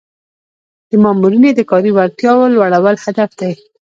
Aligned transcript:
د 0.89 0.91
مامورینو 1.03 1.49
د 1.55 1.61
کاري 1.69 1.91
وړتیاوو 1.93 2.51
لوړول 2.55 2.95
هدف 3.07 3.29
دی. 3.39 3.53